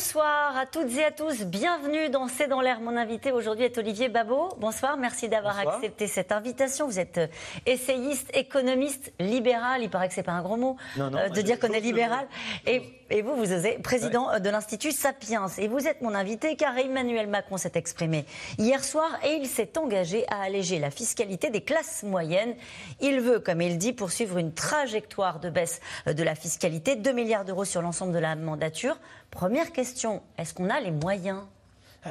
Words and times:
Bonsoir 0.00 0.56
à 0.56 0.64
toutes 0.64 0.96
et 0.96 1.04
à 1.04 1.10
tous. 1.10 1.42
Bienvenue 1.42 2.08
dans 2.08 2.26
C'est 2.26 2.48
dans 2.48 2.62
l'air. 2.62 2.80
Mon 2.80 2.96
invité 2.96 3.32
aujourd'hui 3.32 3.66
est 3.66 3.76
Olivier 3.76 4.08
Babot. 4.08 4.48
Bonsoir, 4.58 4.96
merci 4.96 5.28
d'avoir 5.28 5.58
accepté 5.58 6.06
cette 6.06 6.32
invitation. 6.32 6.86
Vous 6.86 6.98
êtes 6.98 7.18
euh, 7.18 7.26
essayiste, 7.66 8.30
économiste, 8.32 9.12
libéral. 9.20 9.82
Il 9.82 9.90
paraît 9.90 10.08
que 10.08 10.14
c'est 10.14 10.22
pas 10.22 10.32
un 10.32 10.40
gros 10.40 10.56
mot 10.56 10.78
euh, 10.98 11.28
de 11.28 11.42
dire 11.42 11.60
qu'on 11.60 11.74
est 11.74 11.80
libéral. 11.80 12.26
Et, 12.66 12.80
vous, 13.20 13.36
vous 13.36 13.52
êtes 13.52 13.82
président 13.82 14.38
de 14.38 14.48
l'Institut 14.48 14.92
Sapiens. 14.92 15.48
Et 15.58 15.68
vous 15.68 15.86
êtes 15.86 16.00
mon 16.00 16.14
invité 16.14 16.56
car 16.56 16.78
Emmanuel 16.78 17.26
Macron 17.26 17.58
s'est 17.58 17.72
exprimé 17.74 18.24
hier 18.56 18.82
soir 18.82 19.10
et 19.22 19.34
il 19.34 19.48
s'est 19.48 19.76
engagé 19.76 20.24
à 20.28 20.40
alléger 20.42 20.78
la 20.78 20.90
fiscalité 20.90 21.50
des 21.50 21.60
classes 21.60 22.04
moyennes. 22.04 22.54
Il 23.02 23.20
veut, 23.20 23.38
comme 23.38 23.60
il 23.60 23.76
dit, 23.76 23.92
poursuivre 23.92 24.38
une 24.38 24.54
trajectoire 24.54 25.40
de 25.40 25.50
baisse 25.50 25.80
de 26.06 26.22
la 26.22 26.34
fiscalité, 26.34 26.96
2 26.96 27.12
milliards 27.12 27.44
d'euros 27.44 27.66
sur 27.66 27.82
l'ensemble 27.82 28.12
de 28.12 28.18
la 28.18 28.34
mandature. 28.34 28.96
Première 29.30 29.72
question, 29.72 29.89
est-ce 30.38 30.54
qu'on 30.54 30.70
a 30.70 30.80
les 30.80 30.90
moyens? 30.90 31.40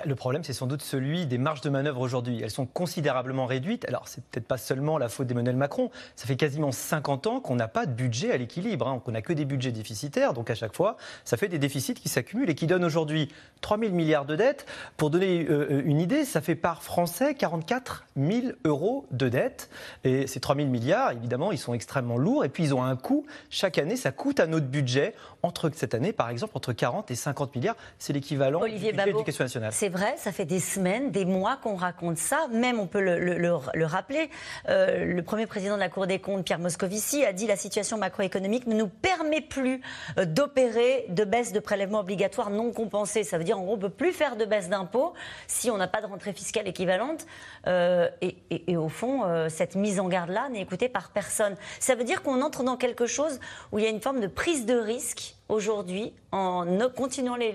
Le 0.05 0.15
problème, 0.15 0.43
c'est 0.43 0.53
sans 0.53 0.67
doute 0.67 0.83
celui 0.83 1.25
des 1.25 1.39
marges 1.39 1.61
de 1.61 1.69
manœuvre 1.69 2.01
aujourd'hui. 2.01 2.41
Elles 2.43 2.51
sont 2.51 2.67
considérablement 2.67 3.47
réduites. 3.47 3.85
Alors, 3.87 4.07
c'est 4.07 4.23
peut-être 4.23 4.47
pas 4.47 4.57
seulement 4.57 4.97
la 4.99 5.09
faute 5.09 5.25
d'Emmanuel 5.25 5.55
Macron. 5.55 5.89
Ça 6.15 6.27
fait 6.27 6.35
quasiment 6.35 6.71
50 6.71 7.27
ans 7.27 7.39
qu'on 7.39 7.55
n'a 7.55 7.67
pas 7.67 7.87
de 7.87 7.91
budget 7.91 8.31
à 8.31 8.37
l'équilibre. 8.37 8.87
Hein. 8.87 9.01
On 9.05 9.11
n'a 9.11 9.23
que 9.23 9.33
des 9.33 9.45
budgets 9.45 9.71
déficitaires. 9.71 10.33
Donc, 10.33 10.51
à 10.51 10.55
chaque 10.55 10.75
fois, 10.75 10.97
ça 11.25 11.37
fait 11.37 11.47
des 11.47 11.57
déficits 11.57 11.95
qui 11.95 12.07
s'accumulent 12.07 12.49
et 12.51 12.55
qui 12.55 12.67
donnent 12.67 12.85
aujourd'hui 12.85 13.29
3 13.61 13.79
000 13.79 13.91
milliards 13.91 14.25
de 14.25 14.35
dettes. 14.35 14.67
Pour 14.95 15.09
donner 15.09 15.47
euh, 15.49 15.81
une 15.83 15.99
idée, 15.99 16.23
ça 16.23 16.41
fait 16.41 16.55
par 16.55 16.83
Français 16.83 17.33
44 17.33 18.05
000 18.15 18.47
euros 18.65 19.07
de 19.09 19.27
dettes. 19.27 19.71
Et 20.03 20.27
ces 20.27 20.39
3 20.39 20.55
000 20.55 20.67
milliards, 20.67 21.13
évidemment, 21.13 21.51
ils 21.51 21.57
sont 21.57 21.73
extrêmement 21.73 22.17
lourds. 22.17 22.45
Et 22.45 22.49
puis, 22.49 22.63
ils 22.63 22.75
ont 22.75 22.83
un 22.83 22.95
coût. 22.95 23.25
Chaque 23.49 23.79
année, 23.79 23.95
ça 23.95 24.11
coûte 24.11 24.39
à 24.39 24.45
notre 24.45 24.67
budget, 24.67 25.15
entre 25.41 25.71
cette 25.73 25.95
année, 25.95 26.13
par 26.13 26.29
exemple, 26.29 26.53
entre 26.55 26.73
40 26.73 27.09
et 27.09 27.15
50 27.15 27.55
milliards. 27.55 27.75
C'est 27.97 28.13
l'équivalent 28.13 28.63
du 28.63 28.71
budget 28.71 28.93
de 28.93 29.01
l'éducation 29.01 29.45
nationale 29.45 29.73
c'est 29.79 29.87
vrai, 29.87 30.15
ça 30.17 30.33
fait 30.33 30.43
des 30.43 30.59
semaines, 30.59 31.09
des 31.09 31.23
mois 31.23 31.55
qu'on 31.55 31.77
raconte 31.77 32.17
ça. 32.17 32.49
Même, 32.51 32.81
on 32.81 32.85
peut 32.85 32.99
le, 32.99 33.85
rappeler, 33.85 34.29
euh, 34.67 35.05
le 35.05 35.23
premier 35.23 35.47
président 35.47 35.75
de 35.75 35.79
la 35.79 35.87
Cour 35.87 36.05
des 36.05 36.19
comptes, 36.19 36.43
Pierre 36.43 36.59
Moscovici, 36.59 37.23
a 37.23 37.31
dit 37.31 37.47
la 37.47 37.55
situation 37.55 37.97
macroéconomique 37.97 38.67
ne 38.67 38.75
nous 38.75 38.89
permet 38.89 39.39
plus 39.39 39.79
euh, 40.17 40.25
d'opérer 40.25 41.05
de 41.07 41.23
baisse 41.23 41.53
de 41.53 41.61
prélèvements 41.61 42.01
obligatoires 42.01 42.49
non 42.49 42.73
compensés. 42.73 43.23
Ça 43.23 43.37
veut 43.37 43.45
dire, 43.45 43.57
en 43.57 43.63
gros, 43.63 43.75
on 43.75 43.77
ne 43.77 43.81
peut 43.83 43.89
plus 43.89 44.11
faire 44.11 44.35
de 44.35 44.43
baisse 44.43 44.67
d'impôts 44.67 45.13
si 45.47 45.71
on 45.71 45.77
n'a 45.77 45.87
pas 45.87 46.01
de 46.01 46.07
rentrée 46.07 46.33
fiscale 46.33 46.67
équivalente. 46.67 47.25
Euh, 47.67 48.09
et, 48.19 48.75
au 48.75 48.89
fond, 48.89 49.23
cette 49.47 49.75
mise 49.75 50.01
en 50.01 50.09
garde-là 50.09 50.49
n'est 50.49 50.61
écoutée 50.61 50.89
par 50.89 51.11
personne. 51.11 51.55
Ça 51.79 51.95
veut 51.95 52.03
dire 52.03 52.21
qu'on 52.21 52.41
entre 52.41 52.63
dans 52.65 52.75
quelque 52.75 53.05
chose 53.05 53.39
où 53.71 53.79
il 53.79 53.85
y 53.85 53.87
a 53.87 53.91
une 53.91 54.01
forme 54.01 54.19
de 54.19 54.27
prise 54.27 54.65
de 54.65 54.77
risque 54.77 55.37
aujourd'hui 55.47 56.13
en 56.33 56.65
continuant 56.93 57.37
les 57.37 57.49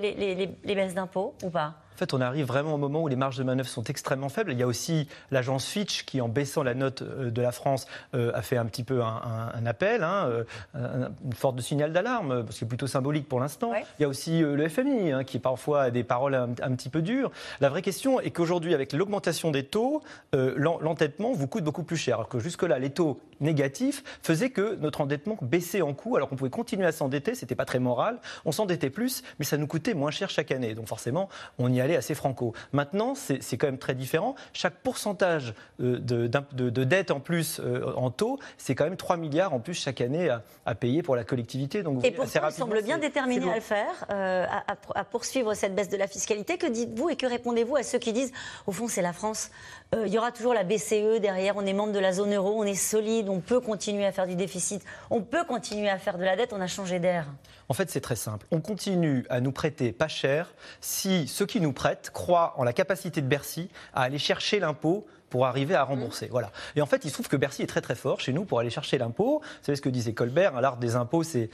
baisses 0.65 0.95
d'impôts 0.95 1.35
ou 1.43 1.51
pas? 1.51 1.84
En 1.95 1.97
fait, 1.97 2.13
on 2.13 2.21
arrive 2.21 2.47
vraiment 2.47 2.75
au 2.75 2.77
moment 2.77 3.03
où 3.03 3.09
les 3.09 3.15
marges 3.15 3.39
de 3.39 3.45
manœuvre 3.45 3.69
sont 3.69 3.85
extrêmement 3.85 4.29
faibles. 4.29 4.51
Il 4.51 4.59
y 4.59 4.65
a 4.65 4.67
aussi 4.67 5.07
l'agence 5.31 5.67
Fitch 5.67 6.05
qui, 6.05 6.21
en 6.21 6.29
baissant 6.29 6.65
la 6.65 6.75
note 6.75 7.03
euh, 7.03 7.31
de 7.31 7.41
la 7.41 7.53
France, 7.53 7.87
euh, 8.15 8.33
a 8.35 8.43
fait 8.43 8.57
un 8.57 8.67
petit 8.67 8.83
peu 8.83 9.01
un, 9.03 9.65
appel, 9.65 10.03
hein, 10.03 10.27
euh, 10.75 11.09
une 11.25 11.33
forte 11.33 11.55
de 11.55 11.63
signal 11.63 11.93
d'alarme, 11.93 12.43
parce 12.43 12.47
que 12.47 12.55
c'est 12.55 12.67
plutôt 12.67 12.89
symbolique 12.89 13.29
pour 13.29 13.39
l'instant. 13.39 13.73
Il 13.99 14.03
y 14.03 14.05
a 14.05 14.09
aussi 14.09 14.41
le 14.41 14.69
FMI 14.69 15.13
hein, 15.13 15.25
qui 15.25 15.39
parfois 15.39 15.83
a 15.83 15.91
des 15.91 16.03
paroles 16.03 16.35
un, 16.35 16.75
petit 16.75 16.89
peu 16.89 17.01
dures. 17.01 17.31
La 17.61 17.69
vraie 17.69 17.83
question 17.83 18.21
est 18.21 18.31
qu'aujourd'hui, 18.31 18.75
avec 18.75 18.93
l'augmentation 18.93 19.53
des 19.53 19.65
taux, 19.65 20.03
l'entêtement 20.33 21.33
vous 21.33 21.47
coûte 21.47 21.65
beaucoup 21.65 21.85
plus 21.85 21.97
cher. 21.97 22.17
Alors 22.17 22.29
que 22.29 22.41
jusque-là, 22.41 22.79
les 22.79 22.91
taux 22.91 23.21
négatifs 23.41 24.03
faisaient 24.23 24.51
que 24.51 24.75
notre 24.77 25.01
endettement 25.01 25.39
baissait 25.43 25.83
en 25.83 25.95
coût, 25.95 26.17
alors 26.17 26.29
qu'on 26.29 26.37
pouvait 26.37 26.51
continuer 26.51 26.87
à 26.87 26.93
s'endetter. 26.93 27.35
C'était 27.35 27.55
pas 27.55 27.65
très 27.65 27.79
moral. 27.79 28.19
On 28.45 28.53
s'endettait 28.53 28.91
plus, 28.91 29.23
mais 29.39 29.45
ça 29.45 29.57
nous 29.57 29.67
coûtait 29.67 29.95
moins 29.95 30.11
cher 30.11 30.31
chaque 30.31 30.51
année. 30.51 30.75
Donc 30.75 30.89
forcément, 30.89 31.29
on 31.59 31.73
y 31.73 31.81
aller 31.85 31.97
assez 31.97 32.15
franco. 32.15 32.53
Maintenant, 32.73 33.15
c'est 33.15 33.57
quand 33.57 33.67
même 33.67 33.79
très 33.79 33.95
différent. 33.95 34.35
Chaque 34.53 34.75
pourcentage 34.75 35.55
euh, 35.81 35.99
de, 35.99 36.27
de, 36.27 36.85
dette 36.85 37.11
en 37.11 37.21
plus 37.21 37.61
euh, 37.61 37.93
en 37.97 38.11
taux, 38.11 38.39
c'est 38.59 38.75
quand 38.75 38.85
même 38.85 38.97
3 38.97 39.17
milliards 39.17 39.55
en 39.55 39.61
plus 39.61 39.75
chaque 39.75 40.01
année 40.01 40.29
à, 40.67 40.75
payer 40.75 41.03
pour 41.03 41.17
la 41.17 41.25
collectivité. 41.25 41.83
Donc, 41.83 42.05
Et 42.05 42.11
pourtant, 42.11 42.49
il 42.49 42.53
semble 42.53 42.83
bien 42.83 42.99
déterminé 42.99 43.51
à 43.51 43.55
le 43.55 43.61
faire, 43.61 44.07
euh, 44.11 44.47
à, 44.95 45.05
poursuivre 45.05 45.55
cette 45.55 45.75
baisse 45.75 45.89
de 45.89 45.97
la 45.97 46.07
fiscalité. 46.07 46.59
Que 46.59 46.67
dites-vous 46.67 47.11
et 47.11 47.17
que 47.17 47.27
répondez-vous 47.27 47.77
à 47.77 47.83
ceux 47.83 47.99
qui 47.99 48.13
disent, 48.13 48.33
au 48.67 48.73
fond, 48.73 48.89
c'est 48.89 49.03
la 49.03 49.13
France, 49.13 49.51
il 49.95 50.13
y 50.13 50.19
aura 50.19 50.33
toujours 50.33 50.55
la 50.55 50.65
BCE 50.65 51.21
derrière, 51.21 51.57
on 51.57 51.65
est 51.65 51.73
membre 51.73 51.93
de 51.93 52.01
la 52.01 52.13
zone 52.13 52.35
euro, 52.35 52.55
on 52.57 52.65
est 52.65 52.75
solide, 52.75 53.29
on 53.29 53.41
peut 53.41 53.61
continuer 53.61 54.05
à 54.05 54.13
faire 54.13 54.27
du 54.27 54.35
déficit, 54.35 54.83
on 55.11 55.23
peut 55.23 55.45
continuer 55.45 55.89
à 55.89 55.99
faire 55.99 56.19
de 56.19 56.25
la 56.25 56.35
dette, 56.35 56.53
on 56.53 56.61
a 56.61 56.67
changé 56.67 56.99
d'air. 56.99 57.27
En 57.69 57.75
fait, 57.75 57.91
c'est 57.91 58.01
très 58.01 58.17
simple. 58.17 58.47
On 58.51 58.61
continue 58.61 59.25
à 59.31 59.41
nous 59.41 59.53
prêter 59.53 59.93
pas 59.93 60.09
cher 60.09 60.55
si 60.81 61.27
ceux 61.29 61.47
qui 61.47 61.61
nous 61.61 61.73
prêtent 61.73 62.11
croient 62.13 62.55
en 62.57 62.65
la 62.65 62.73
capacité 62.73 63.21
de 63.21 63.27
Bercy 63.27 63.71
à 63.95 64.03
aller 64.03 64.19
chercher 64.19 64.61
l'impôt 64.61 65.07
pour 65.35 65.47
arriver 65.47 65.75
à 65.75 65.83
rembourser. 65.83 66.29
Voilà. 66.31 66.53
Et 66.77 66.81
en 66.81 66.87
fait, 66.87 67.05
il 67.05 67.09
se 67.09 67.15
trouve 67.15 67.27
que 67.27 67.37
Bercy 67.37 67.63
est 67.63 67.67
très 67.67 67.81
très 67.81 67.97
fort 67.97 68.21
chez 68.21 68.33
nous 68.33 68.45
pour 68.45 68.61
aller 68.61 68.71
chercher 68.71 68.99
l'impôt. 68.99 69.41
Vous 69.43 69.65
savez 69.65 69.75
ce 69.75 69.83
que 69.83 69.89
disait 69.89 70.13
Colbert, 70.13 70.61
l'art 70.61 70.77
des 70.77 70.95
impôts, 70.95 71.25
c'est 71.25 71.51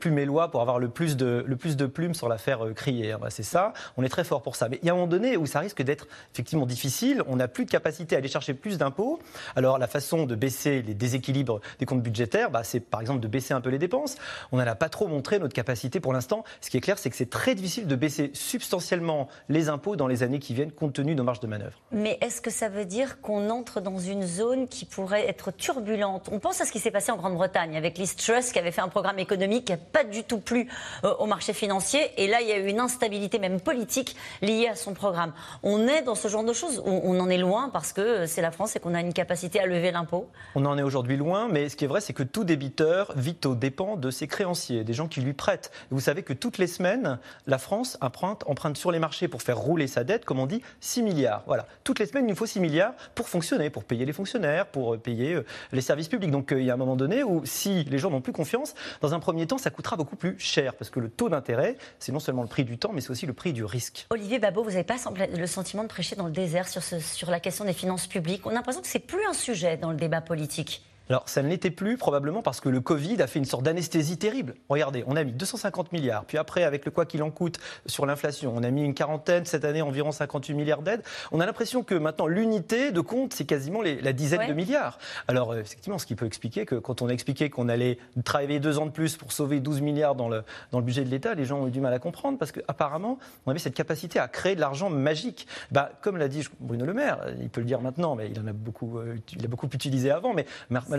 plumer 0.00 0.24
loi 0.24 0.50
pour 0.50 0.62
avoir 0.62 0.78
le 0.78 0.88
plus 0.88 1.18
de, 1.18 1.44
le 1.46 1.56
plus 1.56 1.76
de 1.76 1.84
plumes 1.84 2.14
sur 2.14 2.30
l'affaire 2.30 2.64
euh, 2.64 2.72
crier. 2.72 3.14
Bah, 3.20 3.28
c'est 3.28 3.42
ça, 3.42 3.74
on 3.98 4.04
est 4.04 4.08
très 4.08 4.24
fort 4.24 4.40
pour 4.40 4.56
ça. 4.56 4.70
Mais 4.70 4.78
il 4.80 4.86
y 4.86 4.88
a 4.88 4.92
un 4.92 4.94
moment 4.94 5.06
donné 5.06 5.36
où 5.36 5.44
ça 5.44 5.60
risque 5.60 5.82
d'être 5.82 6.08
effectivement 6.32 6.64
difficile, 6.64 7.22
on 7.26 7.36
n'a 7.36 7.46
plus 7.46 7.66
de 7.66 7.70
capacité 7.70 8.14
à 8.14 8.20
aller 8.20 8.28
chercher 8.28 8.54
plus 8.54 8.78
d'impôts. 8.78 9.18
Alors 9.54 9.76
la 9.76 9.86
façon 9.86 10.24
de 10.24 10.34
baisser 10.34 10.80
les 10.80 10.94
déséquilibres 10.94 11.60
des 11.78 11.84
comptes 11.84 12.02
budgétaires, 12.02 12.50
bah, 12.50 12.64
c'est 12.64 12.80
par 12.80 13.02
exemple 13.02 13.20
de 13.20 13.28
baisser 13.28 13.52
un 13.52 13.60
peu 13.60 13.68
les 13.68 13.78
dépenses. 13.78 14.16
On 14.50 14.56
n'a 14.56 14.74
pas 14.74 14.88
trop 14.88 15.08
montré 15.08 15.38
notre 15.38 15.52
capacité 15.52 16.00
pour 16.00 16.14
l'instant. 16.14 16.42
Ce 16.62 16.70
qui 16.70 16.78
est 16.78 16.80
clair, 16.80 16.98
c'est 16.98 17.10
que 17.10 17.16
c'est 17.16 17.28
très 17.28 17.54
difficile 17.54 17.86
de 17.86 17.96
baisser 17.96 18.30
substantiellement 18.32 19.28
les 19.50 19.68
impôts 19.68 19.96
dans 19.96 20.06
les 20.06 20.22
années 20.22 20.38
qui 20.38 20.54
viennent 20.54 20.72
compte 20.72 20.94
tenu 20.94 21.12
de 21.12 21.18
nos 21.18 21.24
marges 21.24 21.40
de 21.40 21.48
manœuvre. 21.48 21.78
Mais 21.92 22.16
est-ce 22.22 22.40
que 22.40 22.50
ça 22.50 22.70
veut 22.70 22.86
dire 22.86 23.09
qu'on 23.20 23.50
entre 23.50 23.80
dans 23.80 23.98
une 23.98 24.26
zone 24.26 24.68
qui 24.68 24.84
pourrait 24.84 25.28
être 25.28 25.50
turbulente. 25.50 26.28
On 26.32 26.38
pense 26.38 26.60
à 26.60 26.64
ce 26.64 26.72
qui 26.72 26.78
s'est 26.78 26.90
passé 26.90 27.10
en 27.12 27.16
Grande-Bretagne 27.16 27.76
avec 27.76 27.98
Liz 27.98 28.16
Truss 28.16 28.52
qui 28.52 28.58
avait 28.58 28.70
fait 28.70 28.80
un 28.80 28.88
programme 28.88 29.18
économique 29.18 29.66
qui 29.66 29.72
n'a 29.72 29.78
pas 29.78 30.04
du 30.04 30.24
tout 30.24 30.38
plu 30.38 30.68
euh, 31.04 31.14
au 31.18 31.26
marché 31.26 31.52
financier. 31.52 32.00
Et 32.16 32.26
là, 32.26 32.40
il 32.40 32.48
y 32.48 32.52
a 32.52 32.58
eu 32.58 32.66
une 32.66 32.80
instabilité 32.80 33.38
même 33.38 33.60
politique 33.60 34.16
liée 34.42 34.68
à 34.68 34.74
son 34.74 34.94
programme. 34.94 35.32
On 35.62 35.86
est 35.88 36.02
dans 36.02 36.14
ce 36.14 36.28
genre 36.28 36.44
de 36.44 36.52
choses. 36.52 36.82
On, 36.84 37.18
en 37.20 37.28
est 37.28 37.38
loin 37.38 37.70
parce 37.72 37.92
que 37.92 38.26
c'est 38.26 38.42
la 38.42 38.50
France 38.50 38.76
et 38.76 38.80
qu'on 38.80 38.94
a 38.94 39.00
une 39.00 39.12
capacité 39.12 39.60
à 39.60 39.66
lever 39.66 39.90
l'impôt? 39.90 40.28
On 40.54 40.64
en 40.64 40.78
est 40.78 40.82
aujourd'hui 40.82 41.16
loin, 41.16 41.48
mais 41.50 41.68
ce 41.68 41.76
qui 41.76 41.84
est 41.84 41.88
vrai, 41.88 42.00
c'est 42.00 42.12
que 42.12 42.22
tout 42.22 42.44
débiteur 42.44 43.12
vito 43.16 43.54
dépend 43.54 43.96
de 43.96 44.10
ses 44.10 44.26
créanciers, 44.26 44.84
des 44.84 44.94
gens 44.94 45.08
qui 45.08 45.20
lui 45.20 45.32
prêtent. 45.32 45.70
vous 45.90 46.00
savez 46.00 46.22
que 46.22 46.32
toutes 46.32 46.58
les 46.58 46.66
semaines, 46.66 47.18
la 47.46 47.58
France 47.58 47.98
emprunte, 48.00 48.44
emprunte 48.46 48.76
sur 48.76 48.90
les 48.90 48.98
marchés 48.98 49.28
pour 49.28 49.42
faire 49.42 49.58
rouler 49.58 49.86
sa 49.86 50.04
dette, 50.04 50.24
comme 50.24 50.38
on 50.38 50.46
dit, 50.46 50.62
6 50.80 51.02
milliards. 51.02 51.42
Voilà. 51.46 51.66
Toutes 51.84 51.98
les 51.98 52.06
semaines, 52.06 52.26
il 52.26 52.30
nous 52.30 52.36
faut 52.36 52.46
6 52.46 52.60
milliards 52.60 52.89
pour 53.14 53.28
fonctionner, 53.28 53.70
pour 53.70 53.84
payer 53.84 54.04
les 54.04 54.12
fonctionnaires, 54.12 54.66
pour 54.66 54.94
euh, 54.94 54.98
payer 54.98 55.34
euh, 55.34 55.44
les 55.72 55.80
services 55.80 56.08
publics. 56.08 56.30
Donc 56.30 56.52
euh, 56.52 56.60
il 56.60 56.66
y 56.66 56.70
a 56.70 56.74
un 56.74 56.78
moment 56.78 56.96
donné 56.96 57.22
où 57.22 57.42
si 57.44 57.84
les 57.84 57.98
gens 57.98 58.10
n'ont 58.10 58.20
plus 58.20 58.32
confiance, 58.32 58.74
dans 59.00 59.14
un 59.14 59.20
premier 59.20 59.46
temps, 59.46 59.58
ça 59.58 59.70
coûtera 59.70 59.96
beaucoup 59.96 60.16
plus 60.16 60.38
cher 60.38 60.74
parce 60.74 60.90
que 60.90 61.00
le 61.00 61.08
taux 61.08 61.28
d'intérêt, 61.28 61.76
c'est 61.98 62.12
non 62.12 62.20
seulement 62.20 62.42
le 62.42 62.48
prix 62.48 62.64
du 62.64 62.78
temps, 62.78 62.90
mais 62.92 63.00
c'est 63.00 63.10
aussi 63.10 63.26
le 63.26 63.32
prix 63.32 63.52
du 63.52 63.64
risque. 63.64 64.06
Olivier 64.10 64.38
Babot, 64.38 64.62
vous 64.62 64.70
n'avez 64.70 64.84
pas 64.84 64.96
le 65.36 65.46
sentiment 65.46 65.82
de 65.82 65.88
prêcher 65.88 66.16
dans 66.16 66.26
le 66.26 66.32
désert 66.32 66.68
sur, 66.68 66.82
sur 66.82 67.30
la 67.30 67.40
question 67.40 67.64
des 67.64 67.72
finances 67.72 68.06
publiques. 68.06 68.46
On 68.46 68.50
a 68.50 68.54
l'impression 68.54 68.82
que 68.82 68.88
c'est 68.88 68.98
plus 68.98 69.24
un 69.26 69.32
sujet 69.32 69.76
dans 69.76 69.90
le 69.90 69.96
débat 69.96 70.20
politique. 70.20 70.82
Alors, 71.10 71.28
ça 71.28 71.42
ne 71.42 71.48
l'était 71.48 71.72
plus 71.72 71.96
probablement 71.96 72.40
parce 72.40 72.60
que 72.60 72.68
le 72.68 72.80
Covid 72.80 73.20
a 73.20 73.26
fait 73.26 73.40
une 73.40 73.44
sorte 73.44 73.64
d'anesthésie 73.64 74.16
terrible. 74.16 74.54
Regardez, 74.68 75.02
on 75.08 75.16
a 75.16 75.24
mis 75.24 75.32
250 75.32 75.90
milliards, 75.90 76.24
puis 76.24 76.38
après, 76.38 76.62
avec 76.62 76.84
le 76.84 76.92
quoi 76.92 77.04
qu'il 77.04 77.24
en 77.24 77.32
coûte 77.32 77.58
sur 77.84 78.06
l'inflation, 78.06 78.54
on 78.56 78.62
a 78.62 78.70
mis 78.70 78.84
une 78.84 78.94
quarantaine, 78.94 79.44
cette 79.44 79.64
année 79.64 79.82
environ 79.82 80.12
58 80.12 80.54
milliards 80.54 80.82
d'aides. 80.82 81.02
On 81.32 81.40
a 81.40 81.46
l'impression 81.46 81.82
que 81.82 81.96
maintenant, 81.96 82.28
l'unité 82.28 82.92
de 82.92 83.00
compte, 83.00 83.34
c'est 83.34 83.44
quasiment 83.44 83.82
la 83.82 84.12
dizaine 84.12 84.46
de 84.46 84.52
milliards. 84.52 84.98
Alors, 85.26 85.50
euh, 85.50 85.58
effectivement, 85.58 85.98
ce 85.98 86.06
qui 86.06 86.14
peut 86.14 86.26
expliquer 86.26 86.64
que 86.64 86.76
quand 86.76 87.02
on 87.02 87.08
a 87.08 87.12
expliqué 87.12 87.50
qu'on 87.50 87.68
allait 87.68 87.98
travailler 88.22 88.60
deux 88.60 88.78
ans 88.78 88.86
de 88.86 88.92
plus 88.92 89.16
pour 89.16 89.32
sauver 89.32 89.58
12 89.58 89.80
milliards 89.80 90.14
dans 90.14 90.28
le, 90.28 90.44
dans 90.70 90.78
le 90.78 90.84
budget 90.84 91.02
de 91.02 91.10
l'État, 91.10 91.34
les 91.34 91.44
gens 91.44 91.62
ont 91.62 91.66
eu 91.66 91.72
du 91.72 91.80
mal 91.80 91.92
à 91.92 91.98
comprendre 91.98 92.38
parce 92.38 92.52
qu'apparemment, 92.52 93.18
on 93.46 93.50
avait 93.50 93.58
cette 93.58 93.74
capacité 93.74 94.20
à 94.20 94.28
créer 94.28 94.54
de 94.54 94.60
l'argent 94.60 94.90
magique. 94.90 95.48
Bah, 95.72 95.90
comme 96.02 96.18
l'a 96.18 96.28
dit 96.28 96.46
Bruno 96.60 96.86
Le 96.86 96.94
Maire, 96.94 97.18
il 97.40 97.48
peut 97.48 97.62
le 97.62 97.66
dire 97.66 97.80
maintenant, 97.80 98.14
mais 98.14 98.30
il 98.30 98.38
en 98.38 98.46
a 98.46 98.52
beaucoup, 98.52 98.98
euh, 98.98 99.16
il 99.36 99.44
a 99.44 99.48
beaucoup 99.48 99.68
utilisé 99.72 100.12
avant, 100.12 100.34
mais 100.34 100.46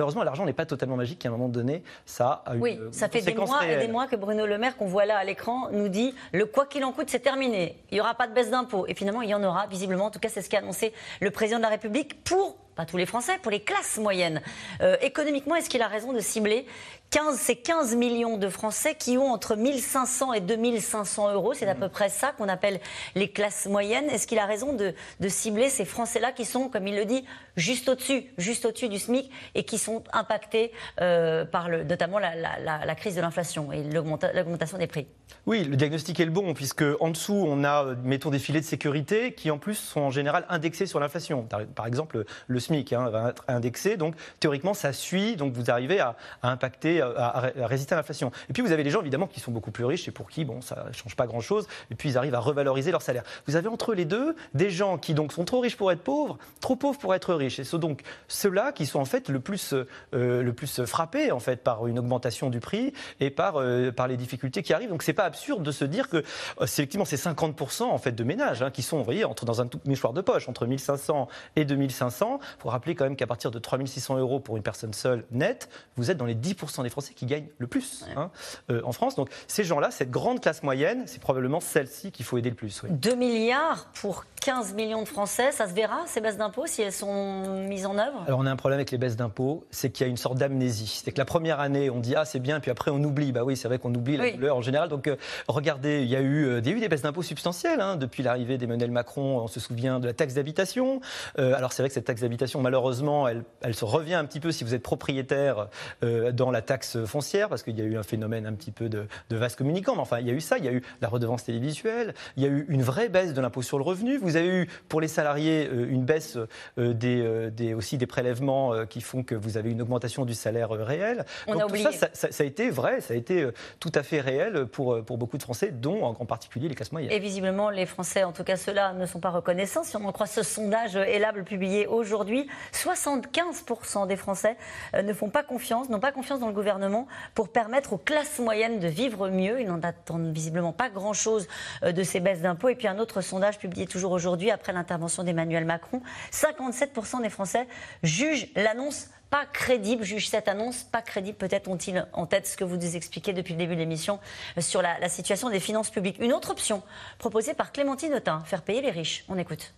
malheureusement, 0.02 0.24
l'argent 0.24 0.46
n'est 0.46 0.54
pas 0.54 0.66
totalement 0.66 0.96
magique. 0.96 1.24
À 1.26 1.30
un 1.30 1.32
moment 1.32 1.48
donné, 1.48 1.84
ça 2.06 2.42
a 2.46 2.56
eu 2.56 2.60
Oui, 2.60 2.80
ça 2.92 3.08
fait 3.08 3.22
des 3.22 3.36
mois 3.36 3.68
et 3.68 3.78
des 3.78 3.88
mois 3.88 4.08
que 4.08 4.16
Bruno 4.16 4.48
Le 4.48 4.58
Maire, 4.58 4.76
qu'on 4.76 4.88
voit 4.88 5.06
là 5.06 5.18
à 5.18 5.24
l'écran, 5.24 5.70
nous 5.72 5.90
dit 5.90 6.16
le 6.34 6.46
quoi 6.46 6.66
qu'il 6.66 6.84
en 6.84 6.92
coûte, 6.92 7.10
c'est 7.10 7.20
terminé. 7.20 7.78
Il 7.92 7.96
n'y 7.96 8.02
aura 8.02 8.16
pas 8.16 8.28
de 8.28 8.34
baisse 8.34 8.50
d'impôts. 8.50 8.86
Et 8.88 8.96
finalement, 8.96 9.22
il 9.22 9.30
y 9.30 9.36
en 9.36 9.44
aura, 9.44 9.68
visiblement. 9.68 10.06
En 10.06 10.12
tout 10.12 10.20
cas, 10.20 10.30
c'est 10.30 10.42
ce 10.42 10.50
qu'a 10.50 10.58
annoncé 10.58 10.92
le 11.20 11.30
président 11.30 11.58
de 11.58 11.64
la 11.64 11.70
République 11.70 12.24
pour 12.24 12.58
pas 12.76 12.86
tous 12.86 12.98
les 12.98 13.06
Français, 13.06 13.34
pour 13.42 13.52
les 13.52 13.62
classes 13.62 13.98
moyennes. 13.98 14.42
Euh, 14.82 14.96
économiquement, 15.02 15.56
est-ce 15.56 15.70
qu'il 15.70 15.82
a 15.82 15.88
raison 15.88 16.14
de 16.14 16.20
cibler 16.20 16.66
15, 17.10 17.38
ces 17.38 17.58
15 17.58 17.96
millions 17.96 18.38
de 18.38 18.48
Français 18.48 18.96
qui 18.96 19.18
ont 19.18 19.32
entre 19.32 19.56
1500 19.56 20.34
et 20.34 20.40
2500 20.40 21.34
euros? 21.34 21.54
C'est 21.54 21.68
à 21.68 21.76
peu 21.76 21.90
près 21.90 22.10
ça 22.10 22.32
qu'on 22.32 22.48
appelle 22.48 22.80
les 23.16 23.30
classes 23.30 23.66
moyennes. 23.66 24.10
Est-ce 24.10 24.28
qu'il 24.28 24.40
a 24.40 24.46
raison 24.46 24.74
de, 24.74 24.94
cibler 25.28 25.70
ces 25.70 25.86
Français-là 25.86 26.32
qui 26.32 26.46
sont, 26.46 26.70
comme 26.70 26.88
il 26.88 26.96
le 26.96 27.06
dit, 27.06 27.26
juste 27.58 27.90
au-dessus, 27.90 28.24
juste 28.38 28.66
au-dessus 28.66 28.90
du 28.90 29.00
SMIC 29.00 29.30
et 29.56 29.64
qui 29.64 29.78
sont 29.78 30.04
impactés 30.14 30.72
euh, 31.02 31.44
par 31.46 31.70
le, 31.70 31.84
notamment 31.84 32.20
la, 32.20 32.96
crise 32.96 33.16
de 33.16 33.22
l'inflation 33.22 33.72
et 33.72 33.84
l'augmentation 33.84 34.78
des 34.78 34.88
prix? 34.88 35.08
Oui, 35.46 35.64
le 35.64 35.76
diagnostic 35.76 36.20
est 36.20 36.26
le 36.26 36.32
bon, 36.32 36.54
puisque 36.54 36.84
en 37.00 37.10
dessous, 37.10 37.46
on 37.48 37.64
a, 37.64 37.96
mettons, 38.04 38.30
des 38.30 38.40
filets 38.40 38.60
de 38.60 38.66
sécurité 38.66 39.34
qui, 39.34 39.50
en 39.50 39.58
plus, 39.58 39.76
sont 39.76 40.02
en 40.02 40.12
général 40.12 40.46
indexés 40.50 40.86
sur 40.86 41.00
l'inflation. 41.00 41.48
Par 41.76 41.88
exemple, 41.88 42.26
le 42.48 42.60
SMIC 42.62 42.94
hein, 42.94 43.10
va 43.10 43.30
être 43.30 43.44
indexé, 43.48 43.98
donc 43.98 44.16
théoriquement, 44.40 44.74
ça 44.74 44.94
suit, 44.94 45.36
donc 45.36 45.54
vous 45.54 45.70
arrivez 45.70 46.00
à 46.00 46.16
impacter 46.44 47.02
à, 47.02 47.52
résister 47.56 47.94
à 47.94 47.98
l'inflation. 47.98 48.32
Et 48.50 48.54
puis 48.54 48.62
vous 48.62 48.72
avez 48.72 48.84
les 48.84 48.90
gens 48.90 49.02
évidemment 49.02 49.28
qui 49.28 49.40
sont 49.40 49.52
beaucoup 49.52 49.72
plus 49.72 49.86
riches 49.86 50.08
et 50.08 50.12
pour 50.12 50.30
qui 50.30 50.46
bon 50.46 50.62
ça 50.62 50.86
change 50.94 51.16
pas 51.16 51.28
grand 51.28 51.42
chose. 51.42 51.68
Et 51.90 51.96
puis 51.96 52.10
ils 52.10 52.18
arrivent 52.18 52.36
à 52.36 52.40
revaloriser 52.40 52.92
leur 52.92 53.02
salaire. 53.02 53.24
Vous 53.48 53.56
avez 53.56 53.68
entre 53.68 53.94
les 53.94 54.06
deux 54.06 54.36
des 54.54 54.70
gens 54.70 54.98
qui 54.98 55.14
donc 55.14 55.34
sont 55.34 55.46
trop 55.46 55.60
riches 55.60 55.78
pour 55.78 55.92
être 55.92 56.02
pauvres, 56.02 56.38
trop 56.60 56.76
pauvres 56.76 57.00
pour 57.00 57.14
être 57.14 57.34
riches. 57.34 57.60
Et 57.60 57.64
ce 57.64 57.78
donc 57.78 58.02
ceux-là 58.28 58.72
qui 58.72 58.86
sont 58.86 59.00
en 59.00 59.06
fait 59.06 59.30
le 59.30 59.40
plus 59.40 59.74
euh, 59.74 60.44
le 60.44 60.54
plus 60.54 60.86
frappés 60.86 61.32
en 61.32 61.40
fait 61.40 61.64
par 61.64 61.88
une 61.88 62.00
augmentation 62.00 62.50
du 62.50 62.60
prix 62.60 62.94
et 63.20 63.30
par 63.30 63.58
euh, 63.58 63.92
par 63.92 64.08
les 64.08 64.18
difficultés 64.18 64.64
qui 64.64 64.74
arrivent. 64.74 64.90
Donc 64.90 65.04
c'est 65.04 65.14
pas 65.14 65.26
absurde 65.26 65.64
de 65.64 65.72
se 65.72 65.86
dire 65.86 66.10
que 66.10 66.18
euh, 66.18 66.64
effectivement 66.64 67.06
c'est 67.06 67.18
50% 67.18 67.84
en 67.84 67.98
fait 67.98 68.12
de 68.12 68.24
ménages 68.24 68.62
hein, 68.62 68.72
qui 68.72 68.82
sont 68.82 68.98
vous 68.98 69.04
voyez 69.04 69.26
entre 69.26 69.46
dans 69.46 69.62
un 69.62 69.68
tout 69.68 69.80
mouchoir 69.86 70.14
de 70.14 70.22
poche 70.22 70.48
entre 70.48 70.66
1500 70.66 71.28
et 71.56 71.66
2500. 71.66 72.40
Il 72.58 72.62
faut 72.62 72.70
rappeler 72.70 72.96
quand 72.96 73.06
même 73.06 73.16
qu'à 73.16 73.28
partir 73.28 73.52
de 73.52 73.60
3600 73.60 74.18
euros 74.18 74.40
pour 74.40 74.58
une 74.58 74.64
personne 74.64 74.94
seule 74.94 75.26
nette, 75.32 75.70
vous 75.96 76.12
êtes 76.12 76.18
dans 76.18 76.26
les 76.26 76.36
10% 76.36 76.84
des 76.84 76.90
Français 76.90 77.14
qui 77.14 77.26
gagnent 77.26 77.50
le 77.58 77.68
plus 77.68 78.06
hein, 78.16 78.32
euh, 78.70 78.82
en 78.84 78.92
France. 78.92 79.16
Donc 79.16 79.30
ces 79.48 79.64
gens-là, 79.64 79.92
cette 79.92 80.12
grande 80.12 80.42
classe 80.42 80.64
moyenne, 80.64 81.04
c'est 81.06 81.22
probablement 81.22 81.60
celle-ci 81.60 82.12
qu'il 82.12 82.26
faut 82.26 82.38
aider 82.38 82.50
le 82.50 82.56
plus. 82.56 82.84
2 82.90 83.16
milliards 83.16 83.88
pour 83.94 84.26
15 84.42 84.74
millions 84.74 85.04
de 85.04 85.08
Français, 85.08 85.52
ça 85.52 85.68
se 85.68 85.74
verra, 85.74 86.02
ces 86.08 86.20
baisses 86.20 86.38
d'impôts, 86.38 86.66
si 86.66 86.82
elles 86.82 86.92
sont 86.92 87.68
mises 87.68 87.86
en 87.86 87.98
œuvre? 87.98 88.24
Alors 88.26 88.40
on 88.40 88.46
a 88.46 88.52
un 88.52 88.56
problème 88.56 88.80
avec 88.80 88.90
les 88.90 88.98
baisses 88.98 89.16
d'impôts, 89.16 89.66
c'est 89.70 89.92
qu'il 89.92 90.06
y 90.06 90.10
a 90.10 90.10
une 90.10 90.18
sorte 90.18 90.38
d'amnésie. 90.38 91.02
C'est 91.04 91.12
que 91.12 91.20
la 91.20 91.26
première 91.26 91.60
année, 91.60 91.90
on 91.90 92.00
dit 92.00 92.16
ah 92.16 92.26
c'est 92.26 92.40
bien, 92.40 92.60
puis 92.60 92.72
après 92.72 92.90
on 92.90 93.04
oublie. 93.04 93.32
Bah 93.32 93.44
oui, 93.44 93.56
c'est 93.56 93.68
vrai 93.68 93.78
qu'on 93.78 93.94
oublie 93.94 94.18
la 94.18 94.32
douleur 94.32 94.58
en 94.58 94.62
général. 94.62 94.90
Donc 94.90 95.08
euh, 95.08 95.16
regardez, 95.48 96.02
il 96.02 96.10
y, 96.10 96.16
a 96.16 96.22
eu, 96.22 96.46
euh, 96.46 96.58
eu 96.60 96.80
des 96.80 96.90
baisses 96.90 97.04
d'impôts 97.04 97.22
substantielles 97.22 97.82
hein, 97.82 97.96
depuis 97.98 98.24
l'arrivée 98.24 98.58
d'Emmanuel 98.58 98.92
Macron. 98.92 99.40
On 99.40 99.48
se 99.48 99.60
souvient 99.60 100.00
de 100.00 100.08
la 100.08 100.14
taxe 100.14 100.34
d'habitation. 100.34 101.02
alors 101.38 101.72
c'est 101.72 101.84
vrai 101.84 101.90
que 101.90 101.94
cette 101.94 102.06
taxe 102.06 102.22
d'habitation, 102.22 102.41
malheureusement, 102.60 103.28
elle, 103.28 103.44
elle, 103.62 103.76
se 103.76 103.86
revient 103.86 104.16
un 104.16 104.26
petit 104.26 104.40
peu 104.40 104.52
si 104.52 104.64
vous 104.64 104.74
êtes 104.74 104.84
propriétaire 104.84 105.68
dans 106.02 106.52
la 106.52 106.62
taxe 106.62 107.04
foncière, 107.06 107.50
parce 107.50 107.64
qu'il 107.64 107.78
y 107.78 107.82
a 107.82 107.86
eu 107.86 107.98
un 107.98 108.04
phénomène 108.04 108.46
un 108.46 108.54
petit 108.54 108.72
peu 108.72 108.90
de, 108.90 109.08
de 109.30 109.36
vase 109.36 109.56
communicant. 109.56 109.96
Mais 109.96 110.02
enfin, 110.02 110.20
il 110.20 110.28
y 110.28 110.32
a 110.32 110.34
eu 110.34 110.42
ça, 110.42 110.58
il 110.58 110.66
y 110.66 110.68
a 110.68 110.72
eu 110.72 110.82
la 111.02 111.08
redevance 111.08 111.44
télévisuelle, 111.44 112.14
il 112.38 112.44
y 112.44 112.46
a 112.46 112.50
eu 112.50 112.66
une 112.70 112.82
vraie 112.82 113.10
baisse 113.10 113.34
de 113.34 113.42
l'impôt 113.42 113.62
sur 113.62 113.78
le 113.78 113.84
revenu. 113.84 114.18
Vous 114.18 114.36
avez 114.36 114.48
eu, 114.48 114.70
pour 114.90 115.02
les 115.02 115.08
salariés, 115.08 115.68
euh, 115.72 115.88
une 115.90 116.06
baisse 116.06 116.38
euh, 116.78 116.94
des, 116.94 117.22
euh, 117.22 117.50
des, 117.50 117.74
aussi 117.74 117.98
des 117.98 118.08
prélèvements 118.08 118.86
qui 118.86 119.02
font 119.02 119.24
que 119.24 119.36
vous 119.36 119.58
avez 119.58 119.72
une 119.72 119.82
augmentation 119.82 120.26
du 120.26 120.34
salaire 120.34 120.70
réel. 120.70 121.26
On 121.48 121.54
Donc, 121.54 121.62
a 121.62 121.66
oublié. 121.66 121.86
Tout 121.86 121.92
ça, 121.94 122.10
ça, 122.14 122.32
ça, 122.32 122.44
a 122.44 122.48
été 122.48 122.70
vrai, 122.70 123.02
ça 123.02 123.14
a 123.14 123.18
été 123.18 123.48
tout 123.80 123.92
à 123.96 124.04
fait 124.04 124.22
réel 124.22 124.66
pour, 124.66 125.04
pour 125.04 125.18
beaucoup 125.18 125.38
de 125.38 125.44
Français, 125.44 125.72
dont 125.72 126.04
en, 126.04 126.26
particulier 126.26 126.70
les 126.70 126.76
classes 126.76 126.92
moyennes. 126.92 127.12
Et 127.12 127.20
visiblement, 127.20 127.70
les 127.70 127.86
Français, 127.86 128.24
en 128.24 128.32
tout 128.32 128.44
cas 128.44 128.56
ceux-là, 128.56 128.94
ne 128.94 129.06
sont 129.06 129.20
pas 129.20 129.30
reconnaissants. 129.30 129.84
Si 129.84 129.96
on 129.98 130.06
en 130.06 130.12
croit 130.12 130.28
ce 130.28 130.44
sondage 130.44 130.96
élable 130.96 131.44
publié 131.44 131.88
aujourd'hui, 131.88 132.31
75% 132.74 134.08
des 134.08 134.16
Français 134.16 134.58
ne 134.94 135.14
font 135.14 135.30
pas 135.30 135.44
confiance, 135.44 135.90
n'ont 135.90 136.00
pas 136.00 136.12
confiance 136.12 136.40
dans 136.40 136.48
le 136.48 136.54
gouvernement 136.54 137.08
pour 137.36 137.50
permettre 137.50 137.94
aux 137.94 137.98
classes 137.98 138.40
moyennes 138.40 138.80
de 138.80 138.88
vivre 138.88 139.30
mieux. 139.30 139.62
Ils 139.62 139.68
n'en 139.68 139.82
attendent 139.82 140.32
visiblement 140.32 140.74
pas 140.74 140.90
grand-chose 140.90 141.48
euh, 141.84 141.92
de 141.92 142.04
ces 142.04 142.20
baisses 142.20 142.42
d'impôts. 142.42 142.70
Et 142.70 142.76
puis 142.76 142.88
un 142.88 143.00
autre 143.00 143.22
sondage 143.22 143.58
publié 143.60 143.88
toujours 143.88 144.12
aujourd'hui, 144.12 144.52
après 144.52 144.74
l'intervention 144.74 145.24
d'Emmanuel 145.24 145.66
Macron, 145.66 146.02
57% 146.32 147.22
des 147.22 147.30
Français 147.30 147.68
jugent 148.04 148.48
l'annonce 148.56 149.10
pas 149.30 149.46
crédible, 149.46 150.04
jugent 150.04 150.28
cette 150.28 150.50
annonce 150.50 150.84
pas 150.84 151.02
crédible. 151.02 151.38
Peut-être 151.38 151.70
ont-ils 151.70 152.06
en 152.12 152.26
tête 152.26 152.48
ce 152.48 152.58
que 152.58 152.66
vous 152.66 152.76
nous 152.76 152.96
expliquez 152.96 153.32
depuis 153.32 153.54
le 153.54 153.60
début 153.60 153.76
de 153.76 153.80
l'émission 153.80 154.20
euh, 154.58 154.62
sur 154.62 154.82
la, 154.82 155.00
la, 155.00 155.10
situation 155.10 155.50
des 155.50 155.60
finances 155.60 155.90
publiques. 155.90 156.18
Une 156.20 156.34
autre 156.34 156.52
option 156.52 156.84
proposée 157.18 157.54
par 157.54 157.72
Clémentine 157.72 158.14
Autain, 158.14 158.42
faire 158.42 158.62
payer 158.62 158.82
les 158.82 158.92
riches. 158.92 159.24
On 159.30 159.38
écoute. 159.38 159.74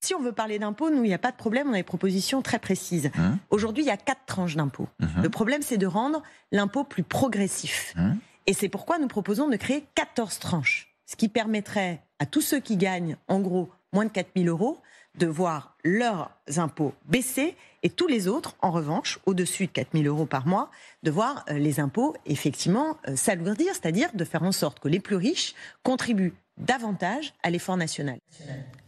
Si 0.00 0.14
on 0.14 0.20
veut 0.20 0.32
parler 0.32 0.58
d'impôts, 0.58 0.90
nous, 0.90 1.04
il 1.04 1.08
n'y 1.08 1.14
a 1.14 1.18
pas 1.18 1.32
de 1.32 1.36
problème, 1.36 1.68
on 1.68 1.72
a 1.72 1.76
des 1.76 1.82
propositions 1.82 2.42
très 2.42 2.58
précises. 2.58 3.10
Hein 3.18 3.38
Aujourd'hui, 3.50 3.82
il 3.82 3.86
y 3.86 3.90
a 3.90 3.96
quatre 3.96 4.24
tranches 4.26 4.56
d'impôts. 4.56 4.88
Uh-huh. 5.00 5.22
Le 5.22 5.28
problème, 5.28 5.62
c'est 5.62 5.78
de 5.78 5.86
rendre 5.86 6.22
l'impôt 6.52 6.84
plus 6.84 7.02
progressif. 7.02 7.94
Hein 7.96 8.16
Et 8.46 8.52
c'est 8.52 8.68
pourquoi 8.68 8.98
nous 8.98 9.08
proposons 9.08 9.48
de 9.48 9.56
créer 9.56 9.84
14 9.94 10.38
tranches, 10.38 10.94
ce 11.06 11.16
qui 11.16 11.28
permettrait 11.28 12.02
à 12.18 12.26
tous 12.26 12.42
ceux 12.42 12.60
qui 12.60 12.76
gagnent, 12.76 13.16
en 13.28 13.40
gros, 13.40 13.70
moins 13.92 14.04
de 14.04 14.10
4 14.10 14.28
000 14.36 14.48
euros, 14.48 14.80
de 15.18 15.26
voir 15.26 15.76
leurs 15.82 16.30
impôts 16.56 16.94
baisser 17.06 17.56
et 17.82 17.90
tous 17.90 18.06
les 18.06 18.28
autres, 18.28 18.56
en 18.60 18.70
revanche, 18.70 19.18
au-dessus 19.26 19.66
de 19.66 19.72
4 19.72 19.90
000 19.94 20.04
euros 20.04 20.26
par 20.26 20.46
mois, 20.46 20.70
de 21.02 21.10
voir 21.10 21.44
euh, 21.48 21.54
les 21.54 21.80
impôts 21.80 22.16
effectivement 22.26 22.98
euh, 23.08 23.16
s'alourdir, 23.16 23.72
c'est-à-dire 23.74 24.10
de 24.12 24.24
faire 24.24 24.42
en 24.42 24.52
sorte 24.52 24.80
que 24.80 24.88
les 24.88 25.00
plus 25.00 25.16
riches 25.16 25.54
contribuent 25.82 26.34
davantage 26.56 27.34
à 27.42 27.50
l'effort 27.50 27.76
national. 27.76 28.18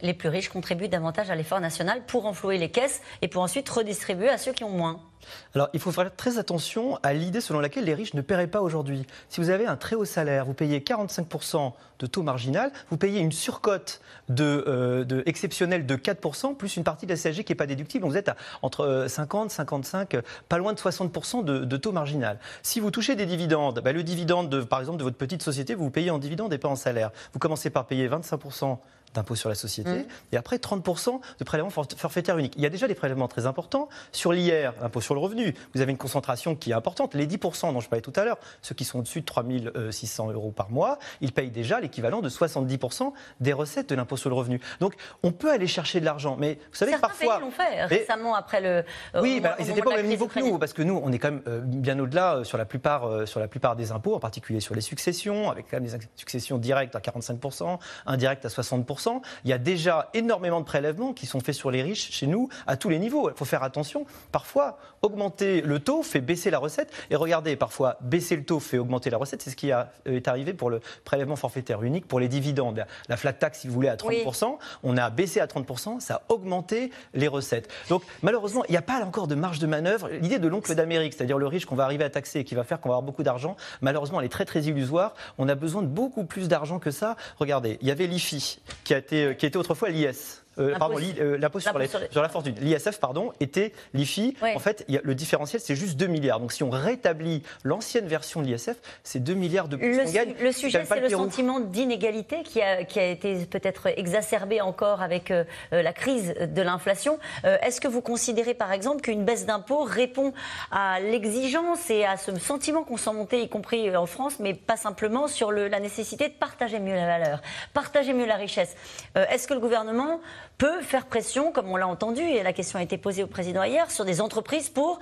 Les 0.00 0.14
plus 0.14 0.28
riches 0.28 0.48
contribuent 0.48 0.88
davantage 0.88 1.30
à 1.30 1.34
l'effort 1.34 1.60
national 1.60 2.04
pour 2.06 2.26
enflouer 2.26 2.58
les 2.58 2.70
caisses 2.70 3.02
et 3.22 3.28
pour 3.28 3.42
ensuite 3.42 3.68
redistribuer 3.68 4.28
à 4.28 4.38
ceux 4.38 4.52
qui 4.52 4.64
ont 4.64 4.70
moins. 4.70 5.07
Alors, 5.54 5.68
il 5.72 5.80
faut 5.80 5.92
faire 5.92 6.14
très 6.14 6.38
attention 6.38 6.98
à 7.02 7.12
l'idée 7.12 7.40
selon 7.40 7.60
laquelle 7.60 7.84
les 7.84 7.94
riches 7.94 8.14
ne 8.14 8.20
paieraient 8.20 8.46
pas 8.46 8.60
aujourd'hui. 8.60 9.06
Si 9.28 9.40
vous 9.40 9.50
avez 9.50 9.66
un 9.66 9.76
très 9.76 9.96
haut 9.96 10.04
salaire, 10.04 10.44
vous 10.44 10.54
payez 10.54 10.80
45% 10.80 11.72
de 11.98 12.06
taux 12.06 12.22
marginal, 12.22 12.70
vous 12.90 12.96
payez 12.96 13.20
une 13.20 13.32
surcote 13.32 14.00
de, 14.28 14.64
euh, 14.68 15.22
exceptionnelle 15.26 15.86
de 15.86 15.96
4%, 15.96 16.54
plus 16.54 16.76
une 16.76 16.84
partie 16.84 17.06
de 17.06 17.12
la 17.12 17.16
CSG 17.16 17.44
qui 17.44 17.52
n'est 17.52 17.56
pas 17.56 17.66
déductible. 17.66 18.06
Vous 18.06 18.16
êtes 18.16 18.28
à, 18.28 18.36
entre 18.62 19.06
50, 19.08 19.50
55, 19.50 20.16
pas 20.48 20.58
loin 20.58 20.72
de 20.72 20.78
60% 20.78 21.44
de, 21.44 21.76
taux 21.76 21.92
marginal. 21.92 22.38
Si 22.62 22.80
vous 22.80 22.90
touchez 22.90 23.16
des 23.16 23.26
dividendes, 23.26 23.80
bah, 23.82 23.92
le 23.92 24.02
dividende, 24.02 24.48
de, 24.48 24.62
par 24.62 24.80
exemple, 24.80 24.98
de 24.98 25.04
votre 25.04 25.16
petite 25.16 25.42
société, 25.42 25.74
vous, 25.74 25.84
vous 25.84 25.90
payez 25.90 26.10
en 26.10 26.18
dividende 26.18 26.52
et 26.52 26.58
pas 26.58 26.68
en 26.68 26.76
salaire. 26.76 27.10
Vous 27.32 27.38
commencez 27.38 27.70
par 27.70 27.86
payer 27.86 28.08
25% 28.08 28.78
d'impôt 29.14 29.34
sur 29.34 29.48
la 29.48 29.54
société, 29.54 29.90
mmh. 29.90 30.06
et 30.32 30.36
après 30.36 30.56
30% 30.56 31.20
de 31.38 31.44
prélèvement 31.44 31.70
forfaitaire 31.70 32.38
unique. 32.38 32.54
Il 32.56 32.62
y 32.62 32.66
a 32.66 32.70
déjà 32.70 32.88
des 32.88 32.94
prélèvements 32.94 33.28
très 33.28 33.46
importants. 33.46 33.88
Sur 34.12 34.32
l'IR, 34.32 34.74
l'impôt 34.80 35.00
sur 35.00 35.14
le 35.14 35.20
revenu, 35.20 35.54
vous 35.74 35.80
avez 35.80 35.92
une 35.92 35.98
concentration 35.98 36.54
qui 36.54 36.70
est 36.70 36.74
importante. 36.74 37.14
Les 37.14 37.26
10% 37.26 37.72
dont 37.72 37.80
je 37.80 37.88
parlais 37.88 38.02
tout 38.02 38.12
à 38.16 38.24
l'heure, 38.24 38.38
ceux 38.62 38.74
qui 38.74 38.84
sont 38.84 38.98
au-dessus 38.98 39.20
de 39.20 39.26
3600 39.26 40.32
euros 40.32 40.50
par 40.50 40.70
mois, 40.70 40.98
ils 41.20 41.32
payent 41.32 41.50
déjà 41.50 41.80
l'équivalent 41.80 42.20
de 42.20 42.28
70% 42.28 43.12
des 43.40 43.52
recettes 43.52 43.88
de 43.88 43.94
l'impôt 43.94 44.16
sur 44.16 44.30
le 44.30 44.36
revenu. 44.36 44.60
Donc 44.80 44.94
on 45.22 45.32
peut 45.32 45.50
aller 45.50 45.66
chercher 45.66 46.00
de 46.00 46.04
l'argent, 46.04 46.36
mais 46.38 46.58
vous 46.70 46.76
savez 46.76 46.92
Certains 46.92 47.08
parfois... 47.08 47.38
L'ont 47.40 47.50
fait 47.50 47.84
récemment 47.84 48.34
après 48.34 48.60
le... 48.60 48.68
Euh, 49.14 49.22
oui, 49.22 49.40
bah, 49.40 49.56
ils 49.58 49.66
n'étaient 49.66 49.82
pas 49.82 49.90
au 49.90 49.96
même 49.96 50.06
niveau 50.06 50.26
que 50.26 50.38
nous, 50.38 50.58
parce 50.58 50.72
que 50.72 50.82
nous, 50.82 51.00
on 51.02 51.12
est 51.12 51.18
quand 51.18 51.30
même 51.30 51.42
euh, 51.46 51.60
bien 51.62 51.98
au-delà 51.98 52.36
euh, 52.36 52.44
sur, 52.44 52.58
la 52.58 52.64
plupart, 52.64 53.26
sur 53.26 53.40
la 53.40 53.48
plupart 53.48 53.76
des 53.76 53.92
impôts, 53.92 54.14
en 54.14 54.20
particulier 54.20 54.60
sur 54.60 54.74
les 54.74 54.80
successions, 54.80 55.50
avec 55.50 55.66
quand 55.70 55.80
même 55.80 55.88
des 55.88 55.98
successions 56.16 56.58
directes 56.58 56.96
à 56.96 57.00
45%, 57.00 57.78
indirectes 58.06 58.44
à 58.44 58.48
60%. 58.48 58.97
Il 59.44 59.50
y 59.50 59.52
a 59.52 59.58
déjà 59.58 60.10
énormément 60.14 60.60
de 60.60 60.64
prélèvements 60.64 61.12
qui 61.12 61.26
sont 61.26 61.40
faits 61.40 61.54
sur 61.54 61.70
les 61.70 61.82
riches 61.82 62.10
chez 62.10 62.26
nous 62.26 62.48
à 62.66 62.76
tous 62.76 62.88
les 62.88 62.98
niveaux. 62.98 63.30
Il 63.30 63.36
faut 63.36 63.44
faire 63.44 63.62
attention. 63.62 64.06
Parfois, 64.32 64.78
augmenter 65.02 65.60
le 65.60 65.78
taux 65.78 66.02
fait 66.02 66.20
baisser 66.20 66.50
la 66.50 66.58
recette. 66.58 66.92
Et 67.10 67.16
regardez, 67.16 67.56
parfois, 67.56 67.98
baisser 68.00 68.36
le 68.36 68.44
taux 68.44 68.60
fait 68.60 68.78
augmenter 68.78 69.10
la 69.10 69.18
recette. 69.18 69.42
C'est 69.42 69.50
ce 69.50 69.56
qui 69.56 69.72
a, 69.72 69.92
euh, 70.06 70.16
est 70.16 70.28
arrivé 70.28 70.52
pour 70.54 70.70
le 70.70 70.80
prélèvement 71.04 71.36
forfaitaire 71.36 71.82
unique 71.82 72.06
pour 72.06 72.20
les 72.20 72.28
dividendes. 72.28 72.84
La 73.08 73.16
flat 73.16 73.32
tax, 73.32 73.60
si 73.60 73.68
vous 73.68 73.74
voulez, 73.74 73.88
à 73.88 73.96
30%. 73.96 74.58
On 74.82 74.96
a 74.96 75.10
baissé 75.10 75.40
à 75.40 75.46
30%. 75.46 76.00
Ça 76.00 76.14
a 76.16 76.22
augmenté 76.32 76.90
les 77.14 77.28
recettes. 77.28 77.68
Donc, 77.88 78.02
malheureusement, 78.22 78.64
il 78.68 78.72
n'y 78.72 78.78
a 78.78 78.82
pas 78.82 79.04
encore 79.04 79.28
de 79.28 79.34
marge 79.34 79.58
de 79.58 79.66
manœuvre. 79.66 80.08
L'idée 80.20 80.38
de 80.38 80.48
l'oncle 80.48 80.74
d'Amérique, 80.74 81.14
c'est-à-dire 81.14 81.38
le 81.38 81.46
riche 81.46 81.66
qu'on 81.66 81.76
va 81.76 81.84
arriver 81.84 82.04
à 82.04 82.10
taxer 82.10 82.40
et 82.40 82.44
qui 82.44 82.54
va 82.54 82.64
faire 82.64 82.80
qu'on 82.80 82.88
va 82.88 82.94
avoir 82.94 83.02
beaucoup 83.02 83.22
d'argent, 83.22 83.56
malheureusement, 83.80 84.20
elle 84.20 84.26
est 84.26 84.30
très, 84.30 84.44
très 84.44 84.62
illusoire. 84.62 85.14
On 85.38 85.48
a 85.48 85.54
besoin 85.54 85.82
de 85.82 85.86
beaucoup 85.86 86.24
plus 86.24 86.48
d'argent 86.48 86.78
que 86.78 86.90
ça. 86.90 87.16
Regardez, 87.38 87.78
il 87.80 87.88
y 87.88 87.90
avait 87.90 88.06
l'IFI 88.06 88.60
été, 88.96 89.36
qui 89.36 89.46
était 89.46 89.56
autrefois 89.56 89.90
l'IS. 89.90 90.42
Euh, 90.58 90.76
pardon, 90.76 90.96
euh, 91.20 91.38
l'impôt 91.38 91.60
sur, 91.60 91.72
sur, 92.10 92.22
la 92.22 92.28
fortune. 92.28 92.54
L'ISF, 92.60 92.98
pardon, 92.98 93.32
était 93.40 93.72
l'IFI. 93.94 94.36
En 94.54 94.58
fait, 94.58 94.84
le 94.88 95.14
différentiel, 95.14 95.60
c'est 95.60 95.76
juste 95.76 95.96
2 95.96 96.06
milliards. 96.06 96.40
Donc, 96.40 96.52
si 96.52 96.62
on 96.62 96.70
rétablit 96.70 97.42
l'ancienne 97.64 98.06
version 98.06 98.42
de 98.42 98.46
l'ISF, 98.46 98.76
c'est 99.02 99.22
2 99.22 99.34
milliards 99.34 99.68
de 99.68 99.76
plus 99.76 99.96
le, 99.96 100.10
gagne. 100.10 100.34
Le 100.40 100.52
sujet, 100.52 100.84
c'est 100.84 101.00
le, 101.00 101.08
sentiment 101.08 101.60
d'inégalité 101.60 102.42
qui 102.42 102.60
a, 102.60 102.84
qui 102.84 102.98
a 102.98 103.06
été 103.06 103.46
peut-être 103.46 103.88
exacerbé 103.96 104.60
encore 104.60 105.02
avec 105.02 105.30
euh, 105.30 105.44
la 105.70 105.92
crise 105.92 106.34
de 106.34 106.62
l'inflation. 106.62 107.18
Est-ce 107.44 107.80
que 107.80 107.88
vous 107.88 108.02
considérez, 108.02 108.54
par 108.54 108.72
exemple, 108.72 109.02
qu'une 109.02 109.24
baisse 109.24 109.46
d'impôt 109.46 109.82
répond 109.82 110.32
à 110.70 111.00
l'exigence 111.00 111.90
et 111.90 112.04
à 112.04 112.16
ce 112.16 112.36
sentiment 112.38 112.84
qu'on 112.84 112.96
sent 112.96 113.12
monter, 113.12 113.42
y 113.42 113.48
compris 113.48 113.94
en 113.96 114.06
France, 114.06 114.38
mais 114.40 114.54
pas 114.54 114.76
simplement 114.76 115.28
sur 115.28 115.50
le, 115.50 115.68
la 115.68 115.80
nécessité 115.80 116.28
de 116.28 116.34
partager 116.34 116.78
mieux 116.78 116.94
la 116.94 117.06
valeur, 117.06 117.42
partager 117.74 118.12
mieux 118.12 118.26
la 118.26 118.36
richesse? 118.36 118.74
Est-ce 119.14 119.46
que 119.46 119.54
le 119.54 119.60
gouvernement 119.60 120.20
peut 120.58 120.82
faire 120.82 121.06
pression, 121.06 121.52
comme 121.52 121.70
on 121.70 121.76
l'a 121.76 121.86
entendu, 121.86 122.20
et 122.20 122.42
la 122.42 122.52
question 122.52 122.78
a 122.78 122.82
été 122.82 122.98
posée 122.98 123.22
au 123.22 123.28
président 123.28 123.62
hier, 123.62 123.90
sur 123.90 124.04
des 124.04 124.20
entreprises 124.20 124.68
pour 124.68 124.98